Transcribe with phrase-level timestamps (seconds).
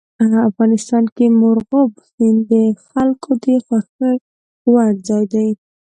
[0.49, 2.53] افغانستان کې مورغاب سیند د
[2.87, 4.11] خلکو د خوښې
[4.71, 5.49] وړ ځای دی.